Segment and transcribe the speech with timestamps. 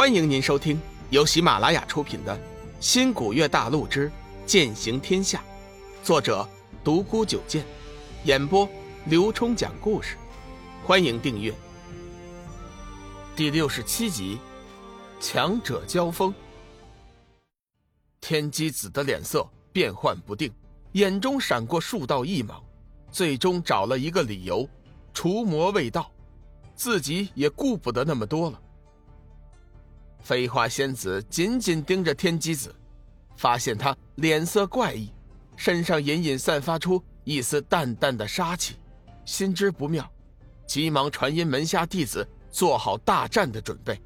[0.00, 0.80] 欢迎您收听
[1.10, 2.34] 由喜马拉雅出品的
[2.80, 4.10] 《新古月大陆之
[4.46, 5.44] 剑行天下》，
[6.02, 6.48] 作者
[6.82, 7.66] 独孤九剑，
[8.24, 8.66] 演播
[9.04, 10.16] 刘冲讲故事。
[10.86, 11.52] 欢迎订阅。
[13.36, 14.38] 第六十七集，
[15.20, 16.32] 强者交锋。
[18.22, 20.50] 天机子的脸色变幻不定，
[20.92, 22.58] 眼中闪过数道异芒，
[23.12, 24.66] 最终找了一个理由：
[25.12, 26.10] 除魔未到，
[26.74, 28.58] 自己也顾不得那么多了。
[30.22, 32.74] 飞花仙子紧紧盯着天机子，
[33.36, 35.10] 发现他脸色怪异，
[35.56, 38.76] 身上隐隐散发出一丝淡淡的杀气，
[39.24, 40.08] 心知不妙，
[40.66, 44.00] 急忙传音门下弟子做好大战的准备。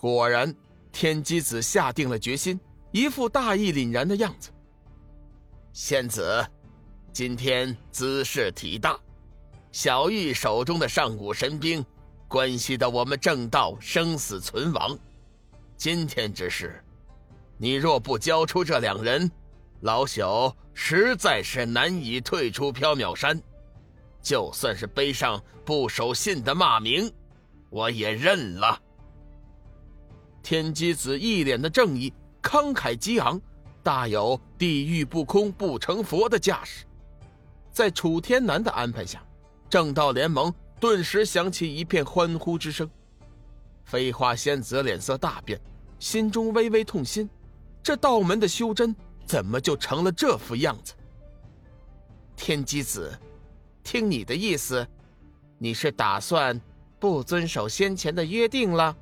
[0.00, 0.54] 果然，
[0.92, 2.58] 天机子下定了决心，
[2.92, 4.50] 一副大义凛然的样子。
[5.72, 6.44] 仙子，
[7.12, 8.98] 今天姿势体大，
[9.72, 11.84] 小玉手中的上古神兵，
[12.26, 14.98] 关系到我们正道生死存亡。
[15.78, 16.82] 今天之事，
[17.56, 19.30] 你若不交出这两人，
[19.82, 23.40] 老朽实在是难以退出缥缈山。
[24.20, 27.08] 就算是背上不守信的骂名，
[27.70, 28.76] 我也认了。
[30.42, 33.40] 天机子一脸的正义，慷慨激昂，
[33.80, 36.84] 大有地狱不空不成佛的架势。
[37.70, 39.22] 在楚天南的安排下，
[39.70, 42.90] 正道联盟顿时响起一片欢呼之声。
[43.88, 45.58] 飞花仙子脸色大变，
[45.98, 47.26] 心中微微痛心：
[47.82, 48.94] 这道门的修真
[49.24, 50.92] 怎么就成了这副样子？
[52.36, 53.18] 天机子，
[53.82, 54.86] 听你的意思，
[55.56, 56.60] 你是打算
[57.00, 58.94] 不遵守先前的约定了？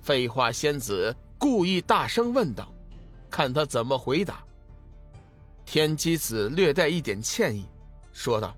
[0.00, 2.72] 飞花仙子故意大声问道，
[3.28, 4.44] 看他怎么回答。
[5.64, 7.66] 天机子略带一点歉意，
[8.12, 8.56] 说道：“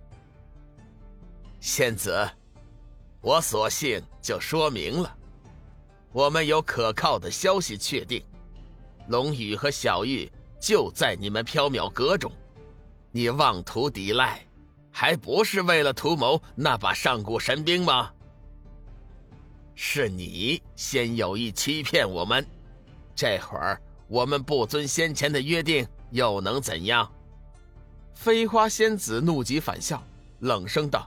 [1.61, 2.29] 仙子。”
[3.29, 5.15] 我索性就说明了，
[6.13, 8.25] 我们有可靠的消息确定，
[9.09, 10.27] 龙宇和小玉
[10.59, 12.33] 就在你们缥缈阁中，
[13.13, 14.43] 你妄图抵赖，
[14.91, 18.11] 还不是为了图谋那把上古神兵吗？
[19.75, 22.43] 是你先有意欺骗我们，
[23.15, 23.79] 这会儿
[24.09, 27.07] 我们不遵先前的约定，又能怎样？
[28.15, 30.03] 飞花仙子怒极反笑，
[30.39, 31.07] 冷声道。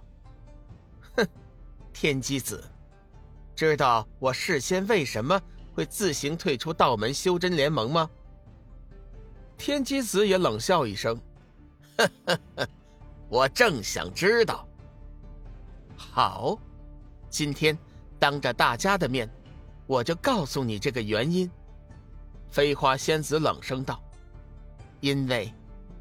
[1.93, 2.63] 天机子，
[3.55, 5.39] 知道我事先为什么
[5.73, 8.09] 会自行退出道门修真联盟吗？
[9.57, 11.19] 天机子也冷笑一声：“，
[13.29, 14.67] 我正想知道。”
[15.95, 16.57] 好，
[17.29, 17.77] 今天
[18.17, 19.29] 当着大家的面，
[19.85, 21.49] 我就告诉你这个原因。”
[22.49, 24.01] 飞花仙子冷声道
[24.99, 25.53] ：“因为，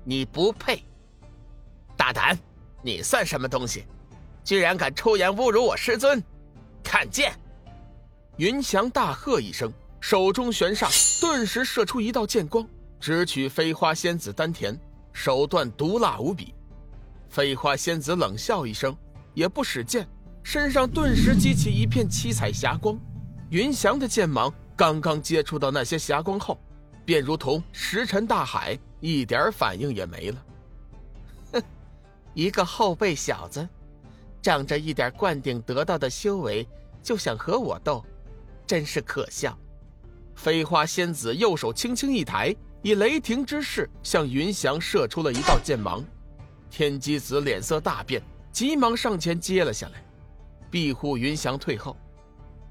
[0.03, 0.83] 你不配。
[1.97, 2.37] 大胆，
[2.83, 3.85] 你算什么东西？”
[4.51, 6.21] 居然敢出言侮辱我师尊！
[6.83, 7.33] 看剑！
[8.37, 12.67] 云翔大喝一声，手中玄煞顿时射出一道剑光，
[12.99, 14.77] 直取飞花仙子丹田，
[15.13, 16.53] 手段毒辣无比。
[17.29, 18.93] 飞花仙子冷笑一声，
[19.35, 20.05] 也不使剑，
[20.43, 22.99] 身上顿时激起一片七彩霞光。
[23.51, 26.59] 云翔的剑芒刚刚接触到那些霞光后，
[27.05, 30.45] 便如同石沉大海，一点反应也没了。
[31.53, 31.63] 哼，
[32.35, 33.69] 一个后辈小子！
[34.43, 36.67] 仗着一点灌顶得到的修为，
[37.03, 38.05] 就想和我斗，
[38.67, 39.57] 真是可笑！
[40.35, 46.03] 飞花仙子右手轻轻一抬，以雷霆之势向云翔射出了一道剑芒。
[46.71, 50.03] 天机子脸色大变，急忙上前接了下来，
[50.71, 51.97] 庇护云翔退后。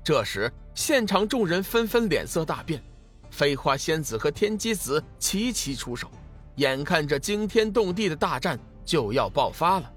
[0.04, 2.82] 这时，现场众人纷纷脸色大变，
[3.30, 6.10] 飞花仙子和天机子齐齐出手，
[6.56, 9.94] 眼看着惊天动地的大战就要爆发了。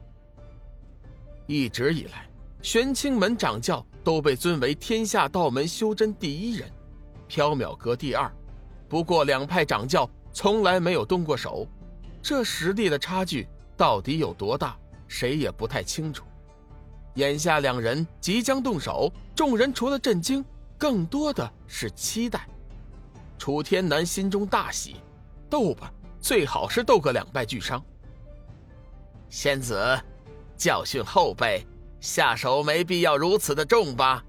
[1.47, 2.29] 一直以来，
[2.63, 6.71] 玄清门掌教都被尊为天下道门修真第一人，
[7.29, 8.31] 缥缈阁第二。
[8.89, 11.67] 不过两派掌教从来没有动过手，
[12.23, 14.77] 这实力的差距到底有多大，
[15.09, 16.25] 谁也不太清楚。
[17.15, 20.45] 眼下两人即将动手，众人除了震惊，
[20.79, 22.47] 更多的是期待。
[23.37, 24.97] 楚天南心中大喜，
[25.51, 27.83] 斗吧，最好是斗个两败俱伤。
[29.29, 29.77] 仙子。
[30.63, 31.67] 教训后辈，
[31.99, 34.25] 下手没必要如此的重吧？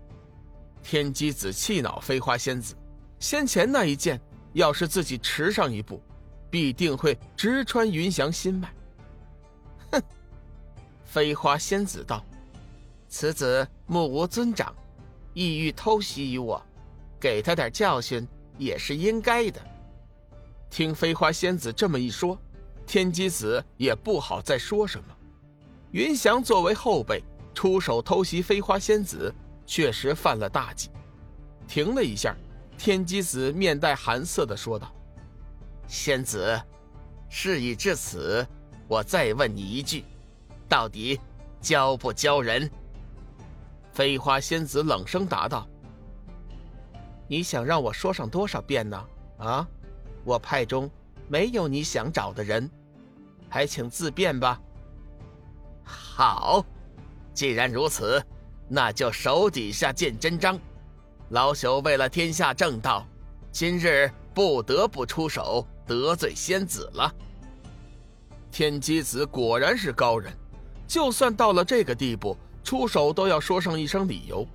[0.81, 2.73] 天机子气恼飞花仙子，
[3.19, 4.19] 先前那一剑，
[4.53, 6.01] 要是自己迟上一步，
[6.49, 8.73] 必定会直穿云翔心脉。
[9.91, 10.01] 哼！
[11.05, 12.25] 飞花仙子道
[13.07, 14.75] ：“此子目无尊长，
[15.35, 16.59] 意欲偷袭于我，
[17.19, 18.27] 给他点教训
[18.57, 19.61] 也是应该的。”
[20.71, 22.35] 听飞花仙子这么一说，
[22.87, 25.15] 天机子也不好再说什么。
[25.93, 27.23] 云翔作为后辈
[27.53, 29.31] 出手偷袭飞花仙子，
[29.63, 30.89] 确实犯了大忌。
[31.67, 32.35] 停了一下，
[32.79, 34.91] 天机子面带寒色的说道
[35.87, 36.59] ：“仙子，
[37.29, 38.43] 事已至此，
[38.87, 40.03] 我再问你一句，
[40.67, 41.19] 到底
[41.61, 42.67] 教不教人？”
[43.93, 45.67] 飞花仙子冷声答道
[47.29, 49.05] ：“你想让我说上多少遍呢？
[49.37, 49.67] 啊，
[50.23, 50.89] 我派中
[51.27, 52.67] 没有你想找的人，
[53.47, 54.59] 还请自便吧。”
[56.15, 56.63] 好，
[57.33, 58.23] 既然如此，
[58.69, 60.59] 那就手底下见真章。
[61.29, 63.03] 老朽为了天下正道，
[63.51, 67.11] 今日不得不出手得罪仙子了。
[68.51, 70.31] 天机子果然是高人，
[70.87, 74.47] 就算到了这个地步，出手都要说上一声理由。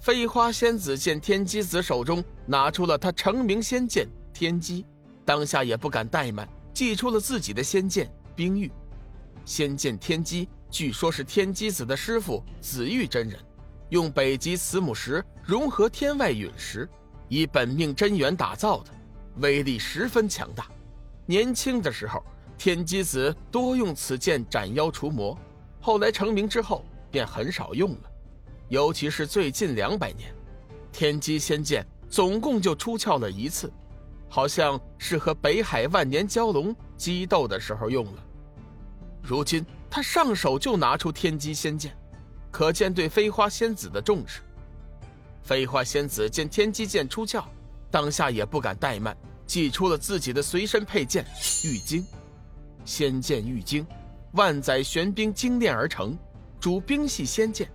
[0.00, 4.84] 飞花仙子见天机子手中拿出了他成名仙剑天机，
[5.24, 8.68] 当下也不敢怠慢，祭出了自己的仙剑冰玉。
[9.44, 13.38] 仙剑天机，据说是天机子的师傅紫玉真人，
[13.90, 16.88] 用北极慈母石融合天外陨石，
[17.28, 18.90] 以本命真元打造的，
[19.36, 20.66] 威力十分强大。
[21.26, 22.22] 年轻的时候，
[22.56, 25.36] 天机子多用此剑斩妖除魔，
[25.80, 28.10] 后来成名之后便很少用了。
[28.68, 30.34] 尤其是最近两百年，
[30.92, 33.72] 天机仙剑总共就出鞘了一次，
[34.28, 38.24] 好像是和北海万年蛟龙激斗的时候用了。
[39.22, 41.96] 如今他上手就拿出天机仙剑，
[42.50, 44.40] 可见对飞花仙子的重视。
[45.42, 47.44] 飞花仙子见天机剑出鞘，
[47.90, 49.16] 当下也不敢怠慢，
[49.46, 51.24] 祭出了自己的随身佩剑
[51.64, 52.04] 玉晶。
[52.84, 53.86] 仙剑玉晶，
[54.32, 56.18] 万载玄冰精炼而成，
[56.58, 57.70] 主冰系仙剑。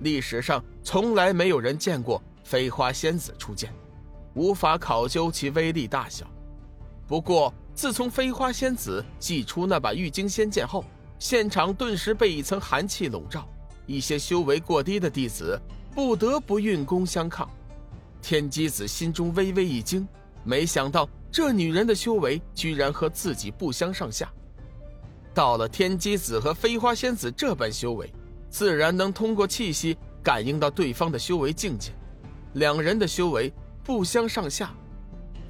[0.00, 3.72] 历史上从来没有人见过飞花仙子出剑，
[4.34, 6.26] 无法考究其威力大小。
[7.08, 7.52] 不过。
[7.74, 10.84] 自从飞花仙子祭出那把玉晶仙剑后，
[11.18, 13.48] 现场顿时被一层寒气笼罩，
[13.86, 15.58] 一些修为过低的弟子
[15.94, 17.48] 不得不运功相抗。
[18.20, 20.06] 天机子心中微微一惊，
[20.44, 24.30] 没想到这女人的修为居然和自己不相上下。
[25.34, 28.12] 到了天机子和飞花仙子这般修为，
[28.50, 31.90] 自然能通过气息感应到对方的修为境界，
[32.52, 33.52] 两人的修为
[33.82, 34.74] 不相上下。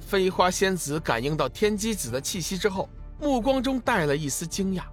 [0.03, 2.87] 飞花仙子感应到天机子的气息之后，
[3.19, 4.83] 目光中带了一丝惊讶，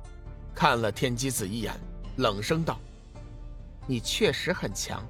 [0.54, 1.74] 看了天机子一眼，
[2.16, 2.80] 冷声道
[3.86, 5.04] ：“你确实很强，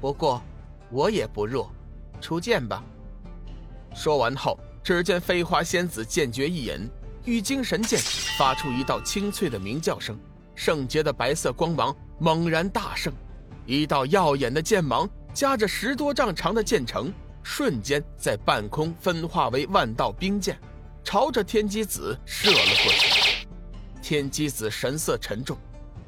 [0.00, 0.40] 不过
[0.90, 1.70] 我也不弱，
[2.20, 2.82] 出剑吧。”
[3.94, 6.88] 说完后，只见飞花仙子剑诀一引，
[7.24, 8.00] 玉晶神剑
[8.38, 10.18] 发出一道清脆的鸣叫声，
[10.54, 13.12] 圣洁的白色光芒猛然大盛，
[13.66, 17.12] 一道耀眼的剑芒夹着十多丈长的剑城。
[17.42, 20.58] 瞬间在半空分化为万道冰剑，
[21.02, 23.46] 朝着天机子射了过去。
[24.00, 25.56] 天机子神色沉重，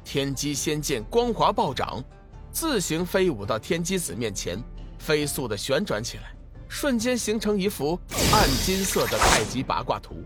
[0.03, 2.03] 天机仙剑光华暴涨，
[2.51, 4.61] 自行飞舞到天机子面前，
[4.99, 6.35] 飞速的旋转起来，
[6.67, 7.99] 瞬间形成一幅
[8.33, 10.23] 暗金色的太极八卦图。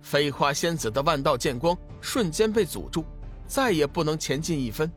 [0.00, 3.04] 飞花仙子的万道剑光瞬间被阻住，
[3.46, 4.90] 再也不能前进一分。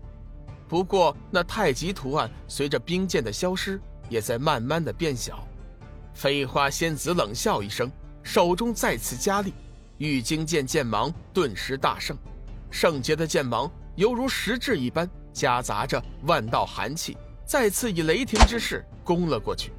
[0.67, 3.81] 不过那太极图案随着冰剑的消失。
[4.09, 5.47] 也在慢慢的变小，
[6.13, 7.89] 飞花仙子冷笑一声，
[8.23, 9.53] 手中再次加力，
[9.99, 12.17] 玉晶剑剑芒顿时大盛，
[12.69, 17.15] 圣洁的剑芒犹如实质一般，夹杂着万道寒气，
[17.45, 19.71] 再次以雷霆之势攻了过去。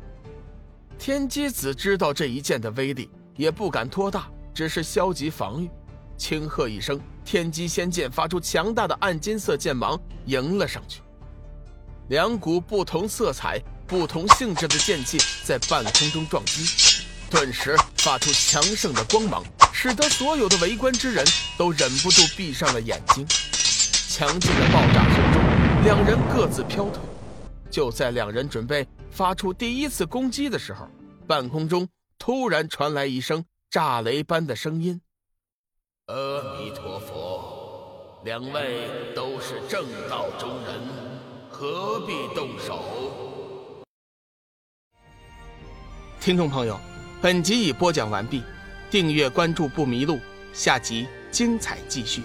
[0.98, 5.70] 天机子知道这一剑的威力，也不敢托大，只是消极防御，
[6.16, 11.00] 轻喝一声，天机仙剑发出强大的暗金色剑芒迎了上去，
[12.08, 13.60] 两股不同色彩。
[13.90, 19.42] 不同性质的剑气在半空中撞击，顿时发出强盛的光芒，
[19.72, 21.26] 使得所有的围观之人
[21.58, 23.26] 都忍不住闭上了眼睛。
[23.26, 25.42] 强劲的爆炸声中，
[25.82, 27.02] 两人各自飘退。
[27.68, 30.88] 就在两人准备发出第一次攻击的时候，
[31.26, 35.00] 半空中突然传来一声炸雷般的声音
[36.06, 36.14] ：“阿
[36.60, 40.80] 弥陀佛，两位都是正道中人，
[41.50, 42.84] 何必动手？”
[46.20, 46.78] 听众朋友，
[47.22, 48.42] 本集已播讲完毕，
[48.90, 50.20] 订阅关注不迷路，
[50.52, 52.20] 下集精彩继续。